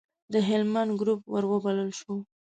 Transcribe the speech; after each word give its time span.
د 0.33 0.35
هلمند 0.47 0.91
ګروپ 0.99 1.21
وروبلل 1.33 1.89
شو. 1.99 2.15